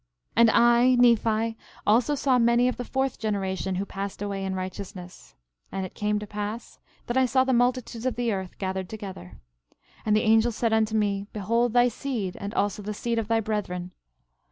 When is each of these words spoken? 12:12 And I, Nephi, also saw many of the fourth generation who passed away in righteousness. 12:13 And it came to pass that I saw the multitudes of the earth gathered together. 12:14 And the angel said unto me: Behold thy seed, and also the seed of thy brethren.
12:12 0.33 0.33
And 0.37 0.49
I, 0.49 0.95
Nephi, 0.95 1.57
also 1.85 2.15
saw 2.15 2.39
many 2.39 2.67
of 2.67 2.77
the 2.77 2.83
fourth 2.83 3.19
generation 3.19 3.75
who 3.75 3.85
passed 3.85 4.19
away 4.19 4.43
in 4.43 4.55
righteousness. 4.55 5.35
12:13 5.71 5.77
And 5.77 5.85
it 5.85 5.93
came 5.93 6.17
to 6.17 6.25
pass 6.25 6.79
that 7.05 7.17
I 7.17 7.27
saw 7.27 7.43
the 7.43 7.53
multitudes 7.53 8.07
of 8.07 8.15
the 8.15 8.33
earth 8.33 8.57
gathered 8.57 8.89
together. 8.89 9.37
12:14 9.97 10.01
And 10.07 10.15
the 10.15 10.21
angel 10.23 10.51
said 10.51 10.73
unto 10.73 10.95
me: 10.95 11.27
Behold 11.33 11.73
thy 11.73 11.87
seed, 11.87 12.35
and 12.39 12.51
also 12.55 12.81
the 12.81 12.95
seed 12.95 13.19
of 13.19 13.27
thy 13.27 13.41
brethren. 13.41 13.91